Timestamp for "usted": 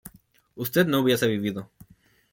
0.57-0.87